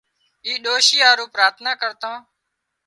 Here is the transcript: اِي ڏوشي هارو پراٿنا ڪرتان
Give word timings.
اِي 0.45 0.53
ڏوشي 0.63 0.97
هارو 1.05 1.25
پراٿنا 1.33 1.71
ڪرتان 1.81 2.17